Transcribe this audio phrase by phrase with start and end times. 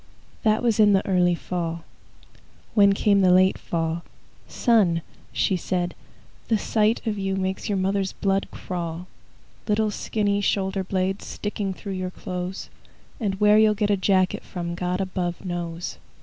[0.41, 1.83] That was in the early fall.
[2.73, 4.01] When came the late fall,
[4.47, 5.93] "Son," she said,
[6.47, 9.05] "the sight of you Makes your mother's blood crawl,–
[9.67, 12.71] "Little skinny shoulder blades Sticking through your clothes!
[13.19, 15.99] And where you'll get a jacket from God above knows.